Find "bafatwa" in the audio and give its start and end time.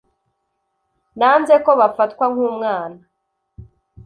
1.81-2.25